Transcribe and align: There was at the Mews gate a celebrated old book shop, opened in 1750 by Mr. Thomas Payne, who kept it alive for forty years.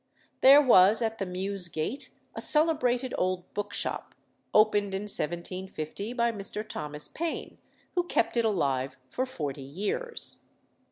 There 0.41 0.63
was 0.63 1.03
at 1.03 1.19
the 1.19 1.27
Mews 1.27 1.67
gate 1.67 2.09
a 2.33 2.41
celebrated 2.41 3.13
old 3.19 3.53
book 3.53 3.71
shop, 3.71 4.15
opened 4.51 4.95
in 4.95 5.03
1750 5.03 6.13
by 6.13 6.31
Mr. 6.31 6.67
Thomas 6.67 7.07
Payne, 7.07 7.59
who 7.93 8.07
kept 8.07 8.35
it 8.35 8.43
alive 8.43 8.97
for 9.09 9.27
forty 9.27 9.61
years. 9.61 10.37